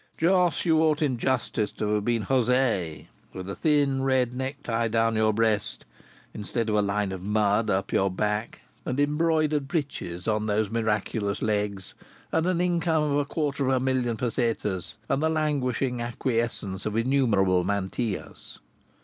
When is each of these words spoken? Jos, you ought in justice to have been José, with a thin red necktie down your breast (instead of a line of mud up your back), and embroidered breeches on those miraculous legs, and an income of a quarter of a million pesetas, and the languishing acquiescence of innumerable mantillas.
Jos, 0.17 0.65
you 0.65 0.81
ought 0.81 1.03
in 1.03 1.19
justice 1.19 1.71
to 1.73 1.93
have 1.93 2.05
been 2.05 2.25
José, 2.25 3.05
with 3.33 3.47
a 3.47 3.55
thin 3.55 4.01
red 4.01 4.33
necktie 4.33 4.87
down 4.87 5.15
your 5.15 5.31
breast 5.31 5.85
(instead 6.33 6.69
of 6.71 6.75
a 6.75 6.81
line 6.81 7.11
of 7.11 7.21
mud 7.21 7.69
up 7.69 7.93
your 7.93 8.09
back), 8.09 8.61
and 8.83 8.99
embroidered 8.99 9.67
breeches 9.67 10.27
on 10.27 10.47
those 10.47 10.71
miraculous 10.71 11.43
legs, 11.43 11.93
and 12.31 12.47
an 12.47 12.59
income 12.59 13.03
of 13.03 13.19
a 13.19 13.25
quarter 13.25 13.67
of 13.67 13.75
a 13.75 13.79
million 13.79 14.17
pesetas, 14.17 14.95
and 15.07 15.21
the 15.21 15.29
languishing 15.29 16.01
acquiescence 16.01 16.87
of 16.87 16.97
innumerable 16.97 17.63
mantillas. 17.63 18.57